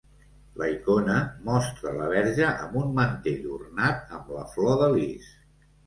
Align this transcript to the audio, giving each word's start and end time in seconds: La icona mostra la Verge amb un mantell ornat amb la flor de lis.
La 0.61 0.69
icona 0.75 1.17
mostra 1.51 1.93
la 1.99 2.09
Verge 2.15 2.49
amb 2.55 2.75
un 2.83 2.91
mantell 2.99 3.47
ornat 3.61 4.19
amb 4.21 4.37
la 4.41 4.47
flor 4.57 4.79
de 4.85 4.93
lis. 5.01 5.35